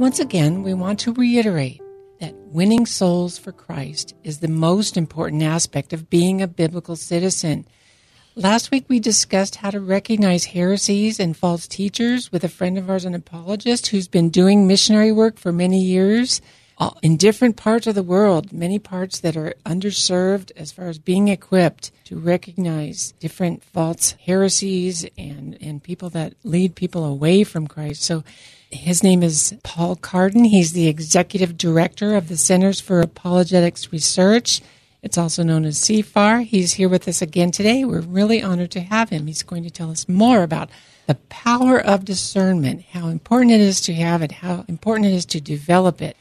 [0.00, 1.78] Once again, we want to reiterate
[2.20, 7.66] that winning souls for Christ is the most important aspect of being a biblical citizen.
[8.34, 12.88] Last week, we discussed how to recognize heresies and false teachers with a friend of
[12.88, 16.40] ours, an apologist who's been doing missionary work for many years
[17.02, 21.28] in different parts of the world, many parts that are underserved as far as being
[21.28, 28.02] equipped to recognize different false heresies and, and people that lead people away from Christ.
[28.02, 28.24] So
[28.70, 30.44] his name is Paul Carden.
[30.44, 34.60] He's the executive director of the Centers for Apologetics Research.
[35.02, 36.44] It's also known as CFAR.
[36.44, 37.84] He's here with us again today.
[37.84, 39.26] We're really honored to have him.
[39.26, 40.70] He's going to tell us more about
[41.06, 45.26] the power of discernment, how important it is to have it, how important it is
[45.26, 46.16] to develop it.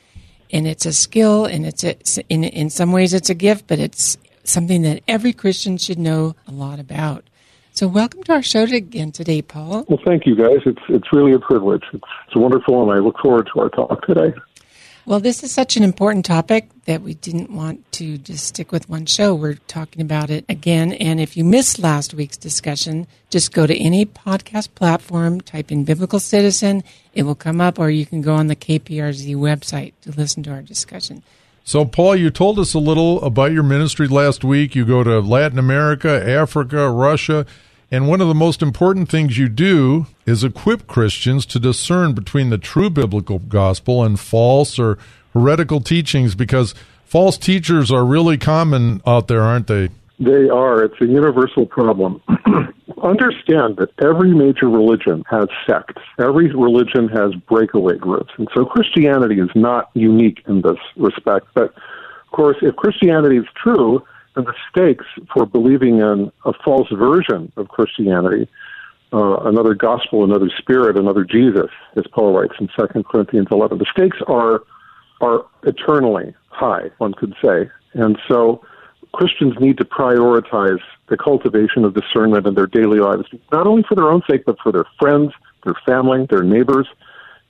[0.51, 1.95] And it's a skill, and it's a,
[2.29, 6.35] in in some ways it's a gift, but it's something that every Christian should know
[6.47, 7.29] a lot about.
[7.71, 9.85] So, welcome to our show again today, Paul.
[9.87, 10.59] Well, thank you, guys.
[10.65, 11.83] It's it's really a privilege.
[11.93, 14.33] It's, it's wonderful, and I look forward to our talk today.
[15.05, 18.87] Well, this is such an important topic that we didn't want to just stick with
[18.89, 19.33] one show.
[19.33, 20.93] We're talking about it again.
[20.93, 25.83] And if you missed last week's discussion, just go to any podcast platform, type in
[25.83, 26.83] Biblical Citizen,
[27.15, 30.51] it will come up, or you can go on the KPRZ website to listen to
[30.51, 31.23] our discussion.
[31.69, 34.73] So, Paul, you told us a little about your ministry last week.
[34.73, 37.45] You go to Latin America, Africa, Russia,
[37.91, 42.49] and one of the most important things you do is equip Christians to discern between
[42.49, 44.97] the true biblical gospel and false or
[45.31, 46.73] heretical teachings because
[47.05, 49.89] false teachers are really common out there, aren't they?
[50.19, 50.83] They are.
[50.83, 52.21] It's a universal problem.
[53.01, 56.01] Understand that every major religion has sects.
[56.19, 58.33] Every religion has breakaway groups.
[58.37, 61.47] And so Christianity is not unique in this respect.
[61.53, 64.03] But of course, if Christianity is true,
[64.35, 68.49] then the stakes for believing in a false version of Christianity,
[69.13, 73.85] uh, another gospel, another spirit, another Jesus, as Paul writes in 2 Corinthians 11, the
[73.89, 74.63] stakes are,
[75.21, 77.69] are eternally high, one could say.
[77.93, 78.61] And so
[79.13, 83.95] Christians need to prioritize the cultivation of discernment in their daily lives, not only for
[83.95, 85.31] their own sake, but for their friends,
[85.63, 86.87] their family, their neighbors,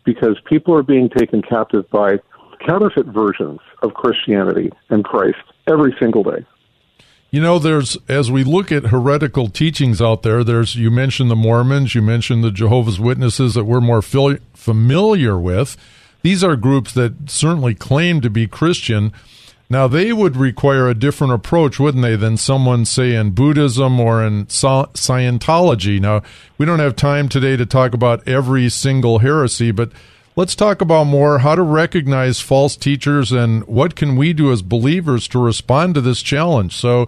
[0.06, 2.18] because people are being taken captive by
[2.66, 5.38] counterfeit versions of Christianity and Christ
[5.68, 6.46] every single day.
[7.32, 10.44] You know, there's as we look at heretical teachings out there.
[10.44, 15.78] There's you mentioned the Mormons, you mentioned the Jehovah's Witnesses that we're more familiar with.
[16.24, 19.14] These are groups that certainly claim to be Christian,
[19.72, 24.24] now, they would require a different approach, wouldn't they, than someone, say, in Buddhism or
[24.26, 26.00] in Scientology.
[26.00, 26.24] Now,
[26.58, 29.92] we don't have time today to talk about every single heresy, but
[30.36, 34.64] let's talk about more how to recognize false teachers and what can we do as
[34.64, 36.76] believers to respond to this challenge.
[36.76, 37.08] So,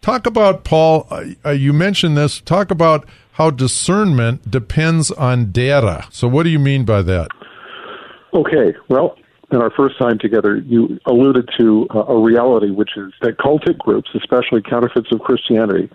[0.00, 1.08] talk about, Paul,
[1.44, 6.06] uh, you mentioned this, talk about how discernment depends on data.
[6.10, 7.28] So, what do you mean by that?
[8.32, 9.16] Okay, well,
[9.50, 13.78] in our first time together, you alluded to uh, a reality, which is that cultic
[13.78, 15.88] groups, especially counterfeits of Christianity,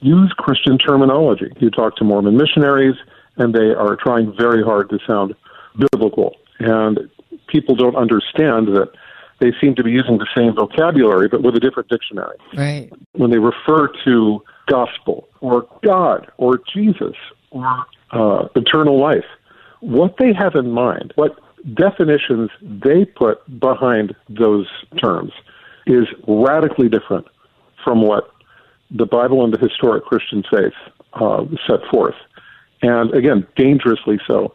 [0.00, 1.50] use Christian terminology.
[1.58, 2.96] You talk to Mormon missionaries,
[3.36, 5.34] and they are trying very hard to sound
[5.78, 6.36] biblical.
[6.58, 7.08] And
[7.46, 8.92] people don't understand that
[9.40, 12.36] they seem to be using the same vocabulary, but with a different dictionary.
[12.54, 12.90] Right.
[13.12, 17.16] When they refer to gospel or God or Jesus
[17.50, 19.24] or uh, eternal life,
[19.80, 21.38] what they have in mind, what
[21.72, 24.68] definitions they put behind those
[25.00, 25.32] terms
[25.86, 27.26] is radically different
[27.82, 28.30] from what
[28.90, 30.74] the Bible and the historic Christian faith
[31.14, 32.14] uh, set forth,
[32.82, 34.54] and again, dangerously so.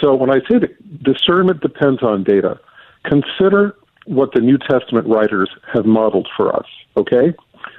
[0.00, 2.60] So when I say that discernment depends on data,
[3.04, 6.66] consider what the New Testament writers have modeled for us.
[6.96, 7.34] Okay,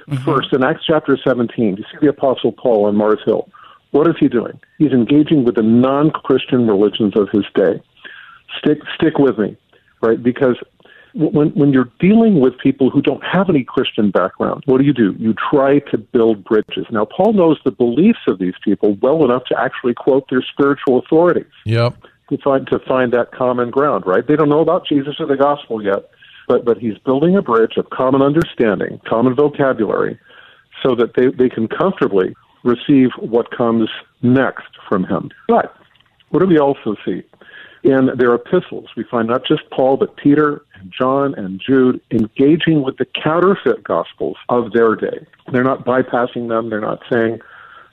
[0.08, 0.16] mm-hmm.
[0.24, 3.48] first in Acts chapter 17, you see the Apostle Paul on Mars Hill.
[3.92, 4.60] What is he doing?
[4.78, 7.80] He's engaging with the non-Christian religions of his day.
[8.58, 9.56] Stick stick with me,
[10.02, 10.22] right?
[10.22, 10.56] Because
[11.14, 14.92] when when you're dealing with people who don't have any Christian background, what do you
[14.92, 15.14] do?
[15.18, 16.86] You try to build bridges.
[16.90, 20.98] Now, Paul knows the beliefs of these people well enough to actually quote their spiritual
[20.98, 21.50] authorities.
[21.64, 21.96] Yep.
[22.30, 24.26] To find to find that common ground, right?
[24.26, 26.10] They don't know about Jesus or the gospel yet,
[26.46, 30.18] but but he's building a bridge of common understanding, common vocabulary,
[30.82, 32.34] so that they, they can comfortably
[32.64, 33.88] receive what comes
[34.22, 35.30] next from him.
[35.48, 35.74] But
[36.30, 37.22] what do we also see?
[37.88, 42.82] In their epistles, we find not just Paul, but Peter and John and Jude engaging
[42.82, 45.26] with the counterfeit gospels of their day.
[45.50, 46.68] They're not bypassing them.
[46.68, 47.40] They're not saying,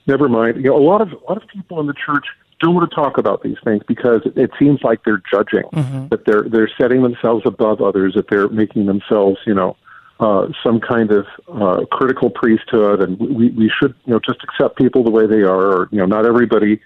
[0.06, 0.56] never mind.
[0.58, 2.26] You know, a lot of, a lot of people in the church
[2.60, 6.08] don't want to talk about these things because it, it seems like they're judging, mm-hmm.
[6.08, 9.78] that they're, they're setting themselves above others, that they're making themselves, you know,
[10.20, 14.76] uh, some kind of uh, critical priesthood, and we, we should, you know, just accept
[14.76, 15.72] people the way they are.
[15.72, 16.80] Or, you know, not everybody,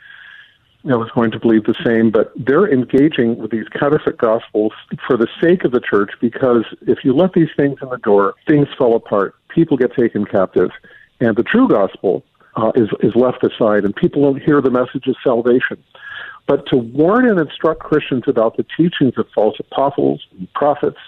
[0.85, 4.73] know, is going to believe the same, but they're engaging with these counterfeit gospels
[5.07, 6.11] for the sake of the church.
[6.21, 9.35] Because if you let these things in the door, things fall apart.
[9.49, 10.71] People get taken captive,
[11.21, 12.25] and the true gospel
[12.57, 15.83] uh, is is left aside, and people don't hear the message of salvation.
[16.47, 20.99] But to warn and instruct Christians about the teachings of false apostles and prophets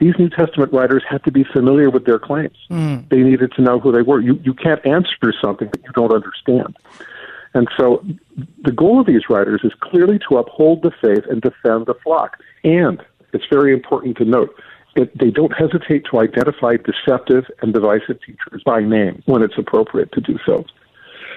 [0.00, 2.56] these New Testament writers had to be familiar with their claims.
[2.70, 3.08] Mm.
[3.10, 4.20] They needed to know who they were.
[4.20, 6.76] You, you can't answer something that you don't understand.
[7.54, 8.04] And so
[8.62, 12.38] the goal of these writers is clearly to uphold the faith and defend the flock.
[12.62, 13.02] And
[13.32, 14.54] it's very important to note
[14.96, 20.12] that they don't hesitate to identify deceptive and divisive teachers by name when it's appropriate
[20.12, 20.64] to do so.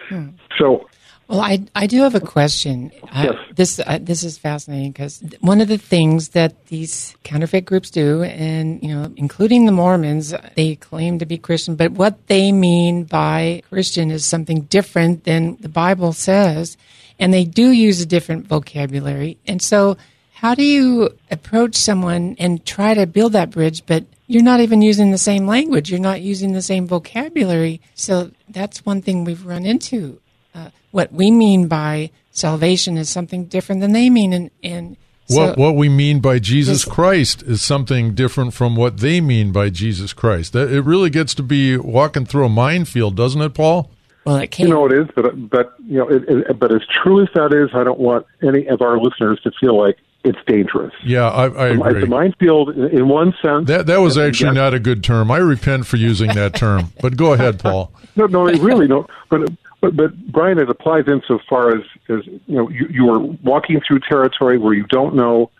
[0.09, 0.29] Hmm.
[0.57, 0.89] So
[1.33, 2.91] well, I, I do have a question.
[2.93, 3.03] Yes.
[3.11, 7.89] Uh, this uh, this is fascinating because one of the things that these counterfeit groups
[7.89, 12.51] do, and you know, including the Mormons, they claim to be Christian, but what they
[12.51, 16.77] mean by Christian is something different than the Bible says,
[17.17, 19.39] and they do use a different vocabulary.
[19.47, 19.97] And so,
[20.33, 24.83] how do you approach someone and try to build that bridge, but you're not even
[24.83, 27.81] using the same language, you're not using the same vocabulary?
[27.95, 30.19] So that's one thing we've run into
[30.53, 34.33] uh, what we mean by salvation is something different than they mean.
[34.33, 38.97] And, and so what what we mean by Jesus Christ is something different from what
[38.97, 40.53] they mean by Jesus Christ.
[40.53, 43.89] That, it really gets to be walking through a minefield, doesn't it, Paul?
[44.25, 44.67] Well, it can.
[44.67, 47.53] You know, it is, but but you know, it, it, but as true as that
[47.53, 50.93] is, I don't want any of our listeners to feel like it's dangerous.
[51.03, 52.01] Yeah, I, I agree.
[52.01, 54.55] The minefield, in one sense, that that was actually yes.
[54.55, 55.29] not a good term.
[55.29, 56.93] I repent for using that term.
[57.01, 57.91] but go ahead, Paul.
[58.15, 59.07] No, no, really, no.
[59.31, 59.49] But
[59.83, 63.99] but, but Brian, it applies insofar as, as you know, you, you are walking through
[63.99, 65.51] territory where you don't know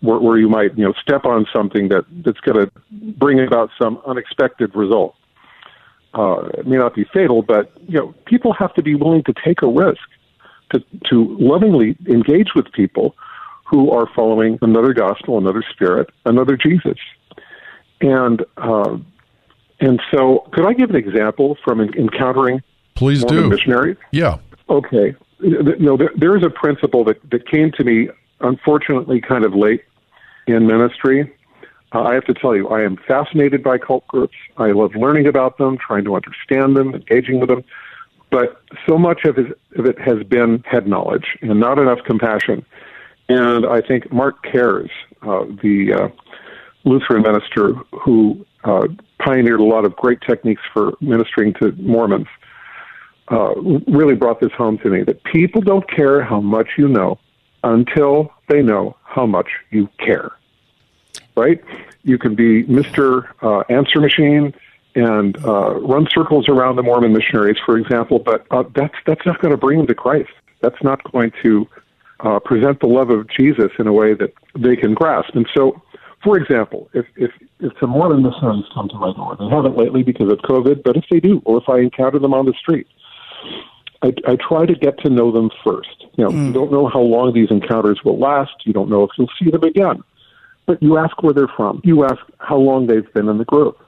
[0.00, 3.70] where, where you might, you know, step on something that, that's going to bring about
[3.80, 5.14] some unexpected result.
[6.12, 9.32] Uh, it may not be fatal, but, you know, people have to be willing to
[9.44, 10.00] take a risk
[10.72, 13.14] to, to lovingly engage with people
[13.64, 16.98] who are following another gospel, another spirit, another Jesus.
[18.00, 18.98] And, uh,
[19.78, 22.60] and so, could I give an example from encountering
[22.98, 23.48] Please Mormon do.
[23.50, 23.96] Missionaries?
[24.10, 24.38] Yeah.
[24.68, 25.14] Okay.
[25.40, 28.08] Know, there, there is a principle that, that came to me,
[28.40, 29.84] unfortunately, kind of late
[30.48, 31.32] in ministry.
[31.94, 34.34] Uh, I have to tell you, I am fascinated by cult groups.
[34.56, 37.62] I love learning about them, trying to understand them, engaging with them.
[38.32, 42.66] But so much of it, of it has been head knowledge and not enough compassion.
[43.28, 44.90] And I think Mark Cares,
[45.22, 46.08] uh, the uh,
[46.84, 48.88] Lutheran minister who uh,
[49.24, 52.26] pioneered a lot of great techniques for ministering to Mormons,
[53.30, 53.54] uh,
[53.86, 57.18] really brought this home to me that people don't care how much you know
[57.64, 60.30] until they know how much you care.
[61.36, 61.62] Right?
[62.04, 63.28] You can be Mr.
[63.42, 64.54] Uh, answer Machine
[64.94, 69.40] and uh, run circles around the Mormon missionaries, for example, but uh, that's that's not
[69.40, 70.30] going to bring them to Christ.
[70.60, 71.68] That's not going to
[72.20, 75.34] uh, present the love of Jesus in a way that they can grasp.
[75.34, 75.80] And so,
[76.24, 77.30] for example, if if
[77.60, 80.96] if some Mormon missionaries come to my door, they haven't lately because of COVID, but
[80.96, 82.88] if they do, or if I encounter them on the street,
[84.02, 86.06] I, I try to get to know them first.
[86.16, 86.46] You know, mm.
[86.46, 88.52] you don't know how long these encounters will last.
[88.64, 90.02] You don't know if you'll see them again.
[90.66, 91.80] But you ask where they're from.
[91.82, 93.78] You ask how long they've been in the group.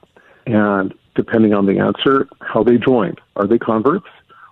[0.47, 3.21] And depending on the answer, how they joined.
[3.35, 4.07] Are they converts?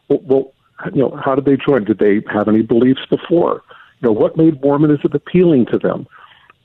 [0.07, 0.53] Well, well
[0.93, 1.83] you know, how did they join?
[1.83, 3.63] Did they have any beliefs before?
[3.99, 6.07] You know, what made Mormonism appealing to them?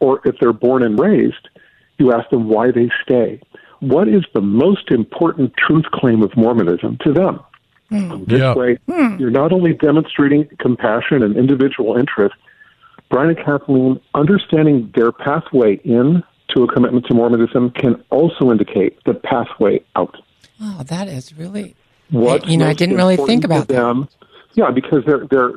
[0.01, 1.49] Or if they're born and raised,
[1.99, 3.41] you ask them why they stay.
[3.81, 7.41] what is the most important truth claim of Mormonism to them.
[7.91, 8.25] Hmm.
[8.25, 8.55] This Yeah.
[8.55, 8.79] way,
[9.19, 12.35] you're not only demonstrating compassion and individual interest,
[13.11, 16.23] Brian and Kathleen understanding their pathway in
[16.55, 20.17] to a commitment to Mormonism can also indicate the pathway out.
[20.61, 21.75] Oh, that is really.
[22.11, 23.81] What's you know, I didn't really think about to that.
[23.81, 24.09] them.
[24.55, 25.51] Yeah, because there, there,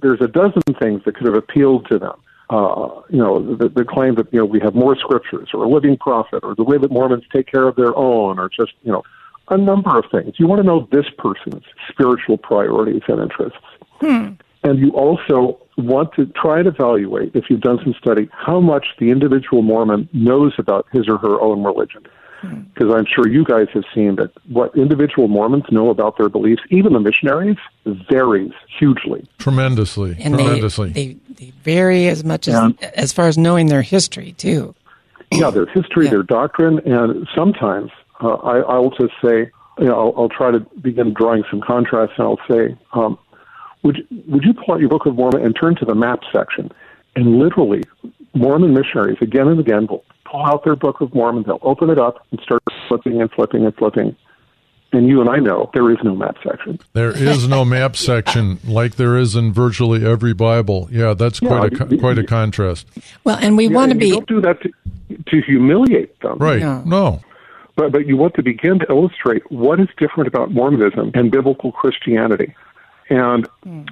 [0.00, 2.14] there's a dozen things that could have appealed to them.
[2.50, 5.68] Uh, you know, the, the claim that you know we have more scriptures, or a
[5.68, 8.90] living prophet, or the way that Mormons take care of their own, or just you
[8.92, 9.02] know,
[9.52, 10.34] a number of things.
[10.38, 13.58] You want to know this person's spiritual priorities and interests,
[14.00, 14.28] hmm.
[14.64, 18.86] and you also want to try and evaluate, if you've done some study, how much
[18.98, 22.02] the individual Mormon knows about his or her own religion
[22.40, 22.60] hmm.
[22.74, 26.62] because I'm sure you guys have seen that what individual Mormons know about their beliefs,
[26.70, 27.56] even the missionaries,
[27.86, 29.20] varies hugely.
[29.20, 30.14] And Tremendously.
[30.14, 30.90] they, tremendously.
[30.90, 32.90] they they vary as much as Yeah.
[32.94, 34.74] as far as knowing their history too.
[35.30, 36.10] Yeah, their history, Yeah.
[36.10, 37.90] their doctrine, and sometimes
[38.22, 42.14] uh, I, I'll just say, you know, I'll, I'll try to begin drawing some contrasts,
[42.18, 43.18] and I'll say, um,
[43.82, 46.20] would you- would you pull out your Book of Mormon and turn to the map
[46.32, 46.70] section,
[47.16, 47.82] and literally,
[48.34, 51.98] Mormon missionaries again and again will pull out their Book of Mormon, they'll open it
[51.98, 54.16] up and start flipping and flipping and flipping.
[54.94, 56.78] And you and I know there is no map section.
[56.92, 60.86] There is no map section like there is in virtually every Bible.
[60.92, 62.86] Yeah, that's quite a quite a contrast.
[63.24, 64.70] Well, and we Yeah, want to be don't do that to,
[65.16, 66.36] to humiliate them.
[66.38, 66.60] Right.
[66.60, 66.82] No.
[66.84, 67.20] No.
[67.74, 71.72] But, but you want to begin to illustrate what is different about Mormonism and biblical
[71.72, 72.54] Christianity.
[73.08, 73.48] And,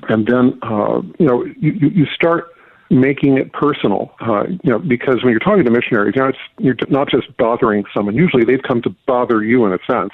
[0.08, 2.48] and then, uh, you know, you, you start
[2.90, 6.38] making it personal, uh, you know, because when you're talking to missionaries, you know, it's,
[6.58, 8.14] you're not just bothering someone.
[8.14, 10.12] Usually they've come to bother you in a sense,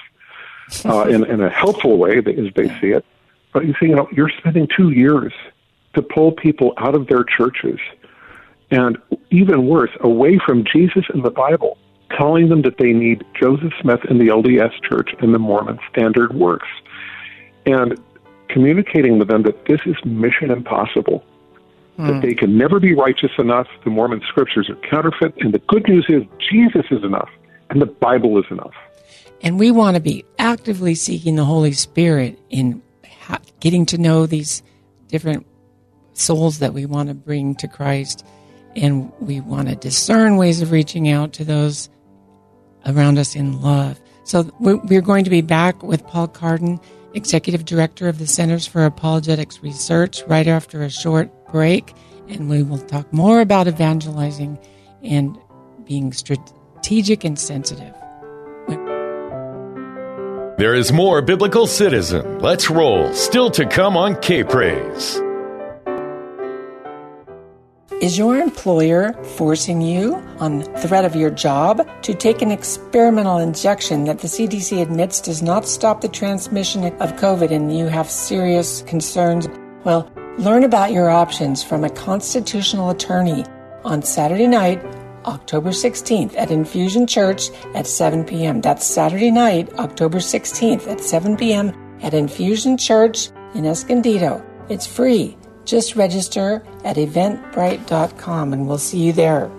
[0.85, 3.05] uh, in, in a helpful way as they see it.
[3.53, 5.33] But you see, you know, you're spending two years
[5.95, 7.81] to pull people out of their churches
[8.71, 8.99] and
[9.31, 11.79] even worse, away from Jesus and the Bible,
[12.11, 16.35] telling them that they need Joseph Smith and the LDS Church and the Mormon Standard
[16.35, 16.69] Works,
[17.65, 18.01] and
[18.49, 21.25] communicating with them that this is mission impossible,
[21.99, 22.21] that hmm.
[22.21, 26.07] they can never be righteous enough, the Mormon scriptures are counterfeit, and the good news
[26.09, 27.31] is Jesus is enough,
[27.71, 28.75] and the Bible is enough.
[29.43, 32.83] and we want to be actively seeking the Holy Spirit in
[33.61, 34.63] getting to know these
[35.09, 35.47] different
[36.13, 38.25] souls that we want to bring to Christ,
[38.75, 41.89] and we want to discern ways of reaching out to those
[42.87, 44.01] around us in love.
[44.25, 46.81] So we're, going to be back with Paul Carden,
[47.15, 51.95] Executive Director of the Centers for Apologetics Research, right after a short break,
[52.29, 54.59] and we will talk more about evangelizing
[55.03, 55.39] and
[55.85, 57.95] being strategic and sensitive.
[60.59, 62.39] There is more Biblical Citizen.
[62.39, 63.13] Let's roll.
[63.13, 65.21] Still to come on K Praise.
[68.03, 74.05] Is your employer forcing you, on threat of your job, to take an experimental injection
[74.05, 78.83] that the CDC admits does not stop the transmission of COVID and you have serious
[78.83, 79.49] concerns?
[79.85, 83.47] Well, learn about your options from a constitutional attorney
[83.83, 84.85] on Saturday night,
[85.25, 88.61] October 16th at Infusion Church at 7 p.m.
[88.61, 91.73] That's Saturday night, October 16th at 7 p.m.
[92.03, 94.45] at Infusion Church in Escondido.
[94.69, 95.39] It's free.
[95.67, 99.51] Just register at eventbrite.com and we'll see you there.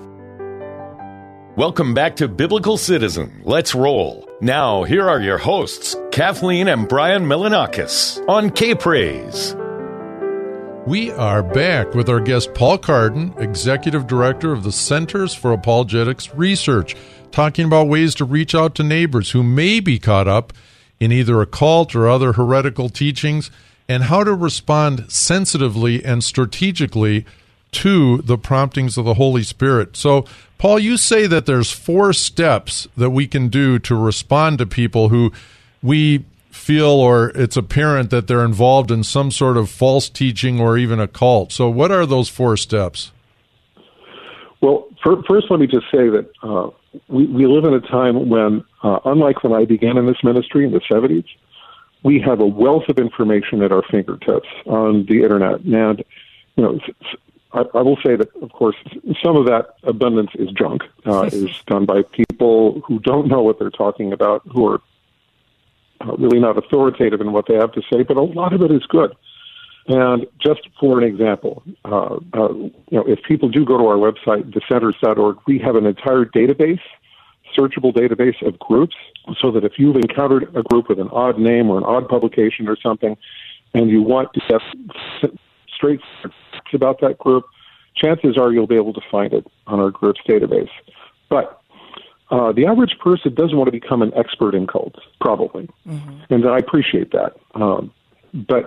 [1.58, 3.42] Welcome back to Biblical Citizen.
[3.44, 4.28] Let's roll.
[4.42, 9.56] Now, here are your hosts, Kathleen and Brian Melonakos on K Praise.
[10.86, 16.34] We are back with our guest Paul Carden, Executive Director of the Centers for Apologetics
[16.36, 16.96] Research,
[17.32, 20.54] talking about ways to reach out to neighbors who may be caught up
[21.00, 23.52] in either a cult or other heretical teachings
[23.90, 27.26] and how to respond sensitively and strategically
[27.72, 29.96] to the promptings of the Holy Spirit.
[29.96, 30.26] So,
[30.58, 35.10] Paul, you say that there's four steps that we can do to respond to people
[35.10, 35.32] who
[35.84, 40.78] we feel or it's apparent that they're involved in some sort of false teaching or
[40.78, 41.52] even a cult.
[41.52, 43.12] So, what are those four steps?
[44.62, 46.70] Well, fir- first, let me just say that uh,
[47.08, 50.66] we, we live in a time when, uh, unlike when I began in this ministry
[50.66, 51.26] in the 70s,
[52.04, 55.62] we have a wealth of information at our fingertips on the internet.
[55.62, 56.04] And,
[56.56, 56.80] you know,
[57.54, 58.76] I, I will say that, of course,
[59.24, 63.60] some of that abundance is junk, uh, is done by people who don't know what
[63.60, 64.82] they're talking about, who are
[66.02, 68.72] uh, really not authoritative in what they have to say, but a lot of it
[68.72, 69.16] is good.
[69.88, 73.96] And just for an example, uh, uh, you know, if people do go to our
[73.96, 76.82] website, thecenters.org, we have an entire database,
[77.58, 78.96] searchable database of groups,
[79.42, 82.68] so that if you've encountered a group with an odd name or an odd publication
[82.68, 83.18] or something,
[83.74, 84.62] and you want to get
[85.76, 87.46] straight facts about that group,
[87.96, 90.70] chances are you'll be able to find it on our group's database.
[91.30, 91.48] But
[92.30, 96.34] Uh, the average person doesn't want to become an expert in cults, probably, mm-hmm.
[96.34, 97.32] and I appreciate that.
[97.64, 97.84] Um,
[98.34, 98.66] but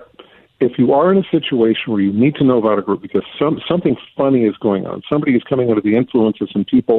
[0.61, 3.27] if you are in a situation where you need to know about a group because
[3.39, 6.99] some something funny is going on, somebody is coming under the influence of some people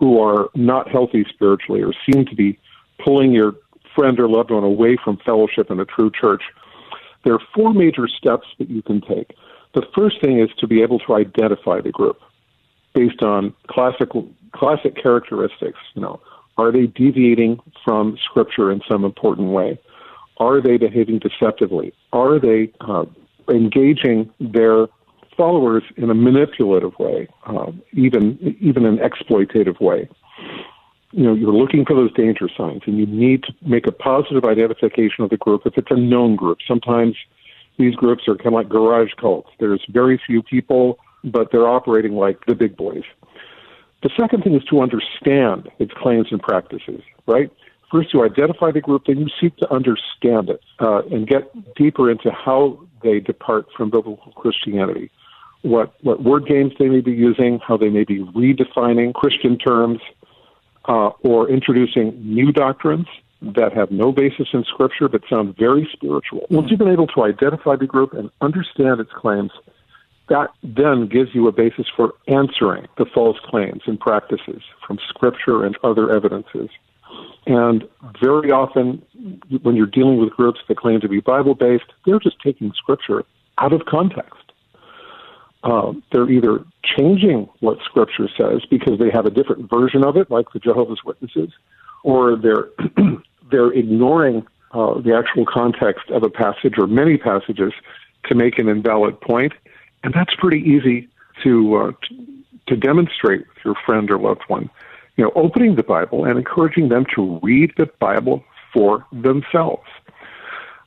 [0.00, 2.58] who are not healthy spiritually or seem to be
[3.04, 3.52] pulling your
[3.94, 6.42] friend or loved one away from fellowship in a true church,
[7.22, 9.36] there are four major steps that you can take.
[9.74, 12.18] The first thing is to be able to identify the group
[12.94, 15.78] based on classical classic characteristics.
[15.94, 16.20] You know,
[16.56, 19.78] are they deviating from Scripture in some important way?
[20.38, 21.92] Are they behaving deceptively?
[22.14, 23.04] Are they uh,
[23.50, 24.86] engaging their
[25.40, 28.24] followers in a manipulative way, uh, even
[28.60, 30.06] even an exploitative way?
[31.12, 34.44] You know, you're looking for those danger signs, and you need to make a positive
[34.44, 36.58] identification of the group if it's a known group.
[36.68, 37.16] Sometimes
[37.78, 39.48] these groups are kind of like garage cults.
[39.58, 43.04] There's very few people, but they're operating like the big boys.
[44.02, 47.50] The second thing is to understand its claims and practices, right?
[47.90, 51.42] First, you identify the group, then you seek to understand it uh, and get
[51.74, 55.10] deeper into how they depart from biblical Christianity.
[55.62, 60.00] What, what word games they may be using, how they may be redefining Christian terms,
[60.86, 63.06] uh, or introducing new doctrines
[63.42, 66.46] that have no basis in Scripture but sound very spiritual.
[66.50, 69.50] Once you've been able to identify the group and understand its claims,
[70.28, 75.64] that then gives you a basis for answering the false claims and practices from Scripture
[75.64, 76.68] and other evidences.
[77.46, 77.88] And
[78.22, 79.02] very often,
[79.62, 83.24] when you're dealing with groups that claim to be Bible based, they're just taking Scripture
[83.58, 84.39] out of context.
[85.62, 90.30] Uh, they're either changing what Scripture says because they have a different version of it,
[90.30, 91.50] like the Jehovah's Witnesses,
[92.02, 92.68] or they're
[93.50, 97.72] they're ignoring uh, the actual context of a passage or many passages
[98.24, 99.52] to make an invalid point
[100.02, 101.08] and that's pretty easy
[101.42, 102.26] to, uh, to,
[102.68, 104.70] to demonstrate with your friend or loved one.
[105.16, 109.86] You know, opening the Bible and encouraging them to read the Bible for themselves.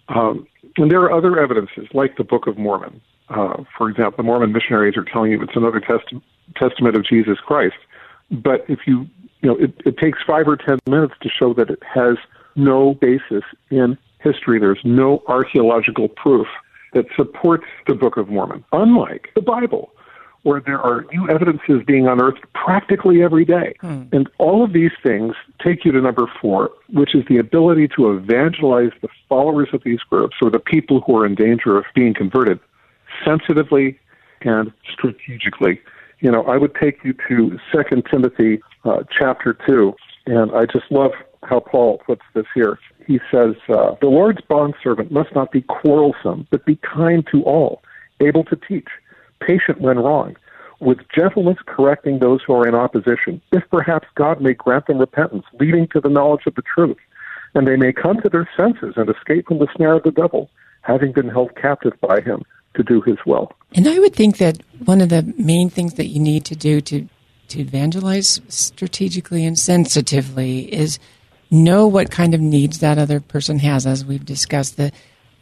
[0.08, 3.02] Um, and there are other evidences, like the Book of Mormon.
[3.34, 6.14] Uh, for example, the Mormon missionaries are telling you it's another test-
[6.56, 7.76] testament of Jesus Christ.
[8.32, 9.08] But if you,
[9.42, 12.18] you know, it, it takes five or ten minutes to show that it has
[12.56, 14.60] no basis in history.
[14.60, 16.48] There's no archaeological proof
[16.94, 19.92] that supports the Book of Mormon, unlike the Bible,
[20.44, 23.76] where there are new evidences being unearthed practically every day.
[23.82, 24.04] Hmm.
[24.12, 28.12] And all of these things take you to number four, which is the ability to
[28.12, 32.14] evangelize the followers of these groups or the people who are in danger of being
[32.14, 32.60] converted
[33.26, 34.00] sensitively
[34.42, 35.82] and strategically.
[36.20, 39.94] You know, I would take you to Second Timothy uh, chapter two,
[40.26, 41.12] and I just love
[41.44, 42.80] how Paul puts this here.
[43.06, 47.82] He says, uh, The Lord's bondservant must not be quarrelsome, but be kind to all,
[48.22, 48.88] able to teach,
[49.42, 50.38] patient when wrong,
[50.80, 55.46] with gentleness correcting those who are in opposition, if perhaps God may grant them repentance,
[55.60, 56.98] leading to the knowledge of the truth,
[57.54, 60.50] and they may come to their senses and escape from the snare of the devil,
[60.82, 62.44] having been held captive by him
[62.76, 63.52] to do his will.
[63.74, 66.82] And I would think that one of the main things that you need to do
[66.82, 67.08] to
[67.50, 70.98] to evangelize strategically and sensitively is
[71.52, 74.92] know what kind of needs that other person has, as we've discussed, the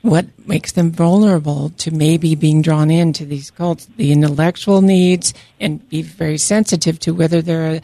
[0.02, 5.88] what makes them vulnerable to maybe being drawn into these cults, the intellectual needs, and
[5.90, 7.82] be very sensitive to whether they're a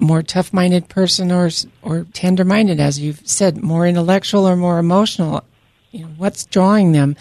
[0.00, 1.48] more tough-minded person or
[1.82, 5.44] or tender-minded, as you've said, more intellectual or more emotional.
[5.92, 7.16] You know, what's drawing them?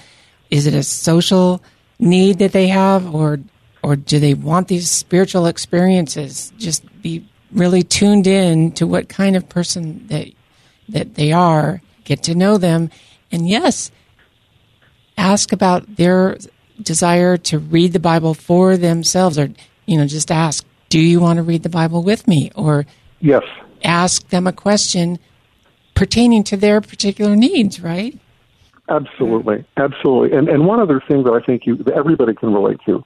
[0.53, 1.63] Is it a social
[1.97, 3.39] need that they have, or
[3.81, 6.53] or do they want these spiritual experiences?
[6.59, 10.27] Just be really tuned in to what kind of person that
[10.89, 12.91] that they are, get to know them,
[13.31, 13.89] and yes,
[15.17, 16.37] ask about their
[16.79, 19.49] desire to read the Bible for themselves, or
[19.87, 22.85] you know, just ask, "Do you want to read the Bible with me?" Or
[23.21, 23.41] yes,
[23.83, 25.17] ask them a question
[25.95, 27.79] pertaining to their particular needs.
[27.79, 28.19] Right?
[28.89, 30.37] Absolutely, absolutely.
[30.37, 33.03] And and one other thing that I think you everybody can relate to.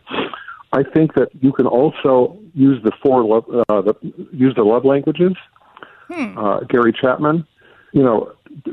[0.74, 3.94] I think that you can also use the four love, uh, the,
[4.34, 5.34] use the love languages.
[6.10, 6.38] Hmm.
[6.38, 7.46] Uh, Gary Chapman,
[7.92, 8.32] you know,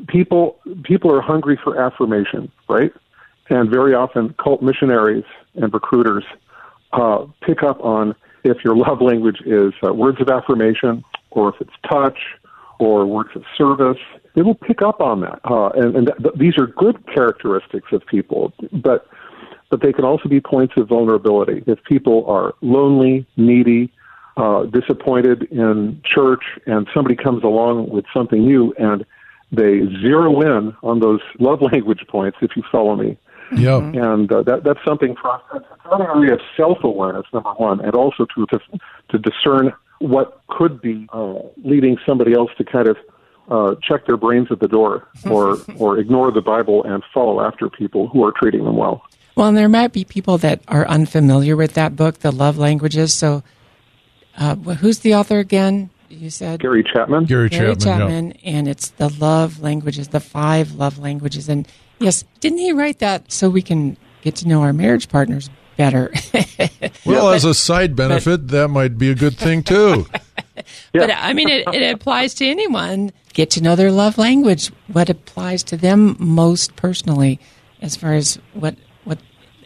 [0.09, 2.93] people people are hungry for affirmation, right?
[3.51, 6.25] And very often, cult missionaries and recruiters
[6.93, 8.15] uh, pick up on
[8.45, 12.19] if your love language is uh, words of affirmation, or if it's touch,
[12.79, 14.03] or words of service.
[14.35, 18.05] They will pick up on that, uh, and, and th- these are good characteristics of
[18.07, 19.07] people, but
[19.71, 21.65] but they can also be points of vulnerability.
[21.67, 23.93] If people are lonely, needy,
[24.37, 29.05] uh, disappointed in church, and somebody comes along with something new, and
[29.53, 32.39] they zero in on those love language points.
[32.43, 33.17] If you follow me,
[33.57, 35.43] yeah, and uh, that that's something for us.
[35.55, 38.59] It's an area of self awareness, number one, and also to, to
[39.11, 42.97] to discern what could be uh, leading somebody else to kind of
[43.49, 47.69] uh, check their brains at the door or or ignore the Bible and follow after
[47.69, 49.05] people who are treating them well.
[49.37, 53.13] Well, and there might be people that are unfamiliar with that book, The Love Languages.
[53.13, 53.43] So,
[54.39, 55.91] uh, who's the author again?
[56.09, 57.25] You said Gary Chapman.
[57.25, 57.81] Gary, Gary Chapman.
[57.81, 61.49] Chapman, and it's the love languages, the five love languages.
[61.49, 61.67] And
[61.99, 66.13] yes, didn't he write that so we can get to know our marriage partners better?
[66.33, 66.43] Yeah.
[67.05, 70.07] Well, as a side benefit, that might be a good thing too.
[70.93, 73.13] But I mean, it, it applies to anyone.
[73.35, 77.41] Get to know their love language, what applies to them most personally,
[77.83, 79.19] as far as what what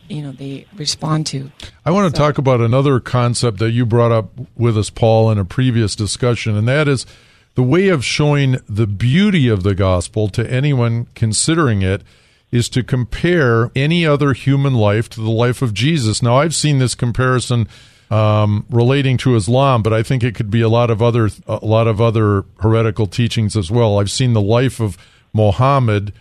[0.09, 1.52] you know they respond to.
[1.85, 5.38] I want to talk about another concept that you brought up with us, Paul, in
[5.38, 7.07] a previous discussion, and that is
[7.54, 12.02] the way of showing the beauty of the gospel to anyone considering it
[12.50, 16.22] is to compare any other human life to the life of Jesus.
[16.22, 17.68] Now, I've seen this comparison
[18.11, 21.64] um, relating to Islam, but I think it could be a lot of other a
[21.64, 23.99] lot of other heretical teachings as well.
[23.99, 24.97] I've seen the life of
[25.33, 26.12] Mohammed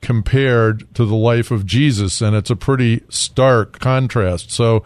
[0.00, 4.50] compared to the life of Jesus, and it's a pretty stark contrast.
[4.50, 4.84] So,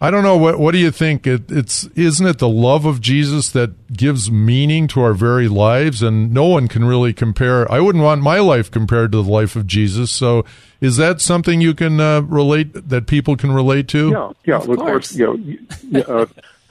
[0.00, 1.26] I don't know what what do you think?
[1.26, 6.02] It, it's isn't it the love of Jesus that gives meaning to our very lives,
[6.02, 7.70] and no one can really compare.
[7.70, 10.12] I wouldn't want my life compared to the life of Jesus.
[10.12, 10.44] So,
[10.80, 14.10] is that something you can uh, relate that people can relate to?
[14.10, 14.56] Yeah, yeah.
[14.58, 14.88] Of Of, course.
[14.88, 15.32] course, you know.
[15.34, 15.58] y-
[15.90, 16.26] y- Uh,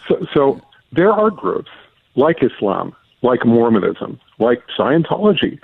[0.08, 0.62] so, so
[0.94, 1.70] there are groups
[2.16, 5.60] like Islam, like Mormonism, like Scientology,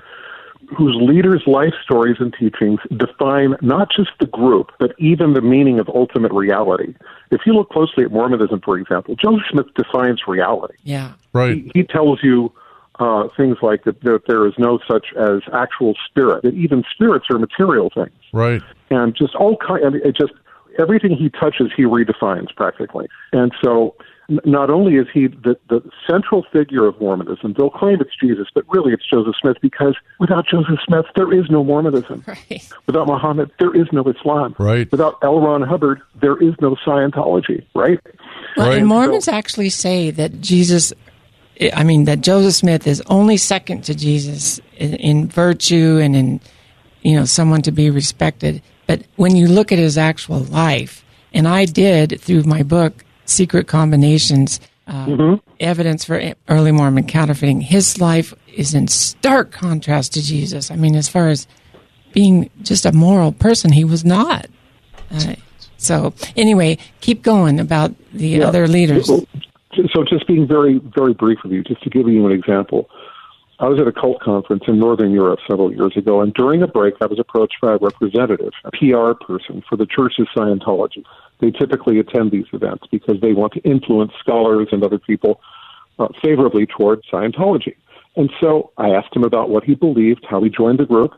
[0.76, 5.80] whose leaders' life stories and teachings define not just the group, but even the meaning
[5.80, 6.96] of ultimate reality.
[7.32, 10.76] If you look closely at Mormonism, for example, Joseph Smith defines reality.
[10.84, 11.64] Yeah, Right.
[11.64, 12.52] He, he tells you
[13.00, 17.26] uh, things like that, that there is no such as actual spirit, that even spirits
[17.32, 18.62] are material things Right.
[18.92, 19.84] and just all kind.
[19.86, 20.34] I mean, it just
[20.80, 23.08] everything he touches, he redefines practically.
[23.32, 24.04] And so, n-
[24.46, 28.64] not only is he the the central figure of Mormonism, they'll claim it's Jesus, but
[28.70, 32.24] really it's Joseph Smith because without Joseph Smith, there is no Mormonism.
[32.28, 32.70] right.
[32.88, 34.56] Without Muhammad, there is no Islam.
[34.58, 34.90] Right.
[34.92, 35.40] Without L.
[35.40, 37.66] Ron Hubbard, there is no Scientology.
[37.76, 38.00] Right.
[38.58, 38.78] Well, Right.
[38.80, 40.94] and Mormons actually say that Jesus,
[41.74, 46.42] I mean, that Joseph Smith is only second to Jesus in, in virtue and in,
[47.02, 48.62] you know, someone to be respected.
[48.86, 53.68] But when you look at his actual life, and I did through my book, Secret
[53.68, 60.70] Combinations, uh, Evidence for Early Mormon Counterfeiting, his life is in stark contrast to Jesus.
[60.70, 61.48] I mean, as far as
[62.12, 64.48] being just a moral person, he was not.
[65.12, 65.36] Uh,
[65.78, 69.08] so, anyway, keep going about the other leaders.
[69.08, 69.26] So,
[69.94, 72.90] so just being very, very brief with you, just to give you an example.
[73.60, 76.68] I was at a cult conference in Northern Europe several years ago, and during a
[76.68, 81.04] break, I was approached by a representative, a PR person for the Church of Scientology.
[81.40, 85.42] They typically attend these events because they want to influence scholars and other people
[86.00, 87.76] uh, favorably toward Scientology.
[88.16, 91.14] And so I asked him about what he believed, how he joined the group,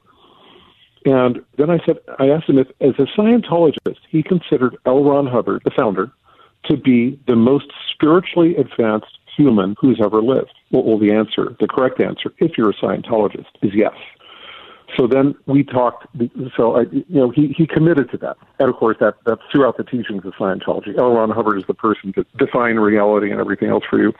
[1.06, 5.04] and then I said, I asked him if, as a Scientologist, he considered L.
[5.04, 6.12] Ron Hubbard, the founder,
[6.65, 10.54] to be the most spiritually advanced human who's ever lived.
[10.71, 13.93] Well, well, the answer, the correct answer, if you're a Scientologist, is yes.
[14.98, 16.06] So then we talked.
[16.56, 19.78] So I, you know, he he committed to that, and of course that that's throughout
[19.78, 20.98] the teachings of Scientology.
[20.98, 21.12] L.
[21.12, 24.13] Ron Hubbard is the person to define reality and everything else for you.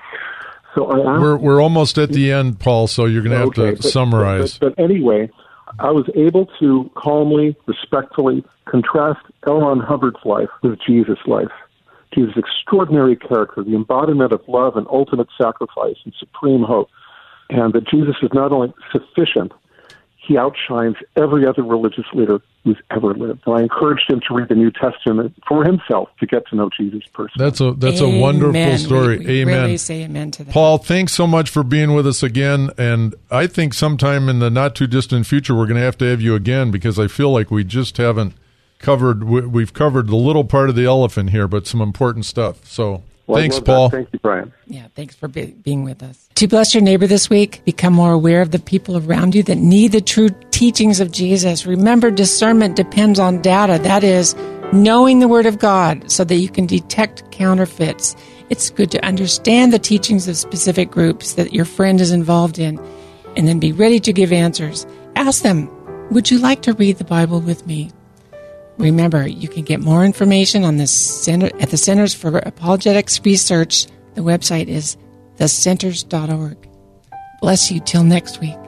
[0.74, 2.88] So I asked We're we're almost at the end, Paul.
[2.88, 4.58] So you're going to have Okay, to but- summarize.
[4.58, 5.30] But, but anyway,
[5.80, 9.60] I was able to calmly, respectfully contrast L.
[9.62, 11.52] Ron Hubbard's life with Jesus' life.
[12.14, 16.90] Jesus' extraordinary character, the embodiment of love and ultimate sacrifice and supreme hope.
[17.50, 19.52] And that Jesus is not only sufficient,
[20.26, 23.44] he outshines every other religious leader who's ever lived.
[23.46, 26.70] And I encouraged him to read the New Testament for himself to get to know
[26.76, 27.46] Jesus personally.
[27.46, 29.20] That's a that's a wonderful story.
[29.20, 29.62] We, we amen.
[29.62, 30.52] Really say amen to that.
[30.52, 32.72] Paul, thanks so much for being with us again.
[32.78, 36.06] And I think sometime in the not too distant future, we're going to have to
[36.06, 38.34] have you again because I feel like we just haven't
[38.80, 42.66] covered, we've covered the little part of the elephant here, but some important stuff.
[42.66, 43.72] So Well, thanks, love that.
[43.72, 43.90] Paul.
[43.90, 44.54] Thank you, Brian.
[44.68, 46.30] Yeah, thanks for be- being with us.
[46.36, 49.58] To bless your neighbor this week, become more aware of the people around you that
[49.58, 51.66] need the true teachings of Jesus.
[51.66, 53.80] Remember, discernment depends on data.
[53.82, 54.36] That is,
[54.74, 58.16] knowing the Word of God so that you can detect counterfeits.
[58.50, 62.80] It's good to understand the teachings of specific groups that your friend is involved in
[63.36, 64.86] and then be ready to give answers.
[65.16, 65.70] Ask them,
[66.12, 67.92] Would you like to read the Bible with me?
[68.78, 73.88] Remember, you can get more information on the center at the Centers for Apologetics Research.
[74.16, 74.98] The website is
[75.38, 76.58] thecenters.org.
[77.42, 78.65] Bless you till next week.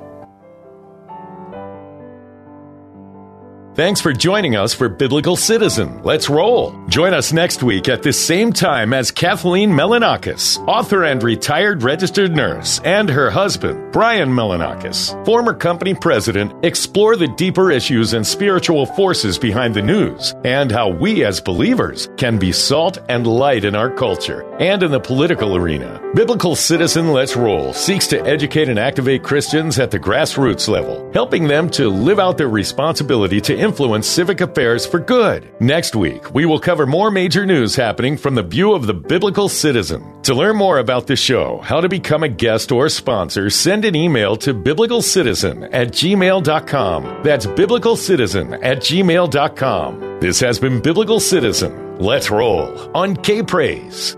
[3.78, 6.02] Thanks for joining us for Biblical Citizen.
[6.02, 6.74] Let's roll.
[6.88, 12.36] Join us next week at the same time as Kathleen Melonakos, author and retired registered
[12.36, 18.88] nurse, and her husband, Brian Melonakos, former company president, explore the deeper issues and spiritual
[18.88, 23.76] forces behind the news and how we as believers can be salt and light in
[23.76, 26.02] our culture and in the political arena.
[26.16, 31.48] Biblical Citizen Let's Roll seeks to educate and activate Christians at the grassroots level, helping
[31.48, 35.49] them to live out their responsibility to influence civic affairs for good.
[35.60, 39.49] Next week, we will cover more major news happening from the view of the biblical
[39.49, 40.01] citizen.
[40.23, 43.95] To learn more about the show, how to become a guest or sponsor, send an
[43.95, 47.23] email to biblicalcitizen at gmail.com.
[47.23, 50.19] That's biblicalcitizen at gmail.com.
[50.19, 51.97] This has been Biblical Citizen.
[51.99, 54.17] Let's roll on K Praise.